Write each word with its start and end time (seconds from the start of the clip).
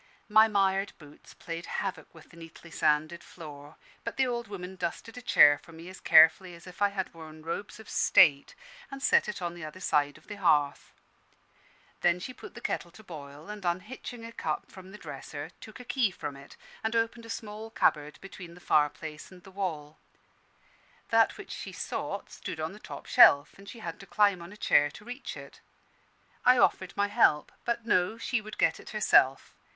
My 0.29 0.47
mired 0.47 0.93
boots 0.97 1.35
played 1.35 1.67
havoc 1.67 2.07
with 2.11 2.31
the 2.31 2.35
neatly 2.35 2.71
sanded 2.71 3.23
floor; 3.23 3.75
but 4.03 4.17
the 4.17 4.25
old 4.25 4.47
woman 4.47 4.75
dusted 4.75 5.15
a 5.15 5.21
chair 5.21 5.59
for 5.59 5.73
me 5.73 5.89
as 5.89 5.99
carefully 5.99 6.55
as 6.55 6.65
if 6.65 6.81
I 6.81 6.89
had 6.89 7.13
worn 7.13 7.43
robes 7.43 7.79
of 7.79 7.87
state, 7.87 8.55
and 8.89 8.99
set 9.03 9.29
it 9.29 9.43
on 9.43 9.53
the 9.53 9.63
other 9.63 9.79
side 9.79 10.17
of 10.17 10.25
the 10.25 10.37
hearth. 10.37 10.91
Then 12.01 12.19
she 12.19 12.33
put 12.33 12.55
the 12.55 12.61
kettle 12.65 12.89
to 12.89 13.03
boil, 13.03 13.47
and 13.47 13.63
unhitching 13.63 14.25
a 14.25 14.31
cup 14.31 14.71
from 14.71 14.89
the 14.91 14.97
dresser, 14.97 15.51
took 15.61 15.79
a 15.79 15.85
key 15.85 16.09
from 16.09 16.35
it, 16.35 16.57
and 16.83 16.95
opened 16.95 17.27
a 17.27 17.29
small 17.29 17.69
cupboard 17.69 18.17
between 18.21 18.55
the 18.55 18.59
fireplace 18.59 19.31
and 19.31 19.43
the 19.43 19.51
wall. 19.51 19.99
That 21.09 21.37
which 21.37 21.51
she 21.51 21.71
sought 21.73 22.31
stood 22.31 22.59
on 22.59 22.71
the 22.71 22.79
top 22.79 23.05
shelf 23.05 23.53
and 23.55 23.69
she 23.69 23.77
had 23.81 23.99
to 23.99 24.07
climb 24.07 24.41
on 24.41 24.51
a 24.51 24.57
chair 24.57 24.89
to 24.89 25.05
reach 25.05 25.37
it. 25.37 25.61
I 26.43 26.57
offered 26.57 26.97
my 26.97 27.07
help: 27.09 27.51
but 27.65 27.85
no 27.85 28.17
she 28.17 28.41
would 28.41 28.57
get 28.57 28.79
it 28.79 28.89
herself. 28.89 29.53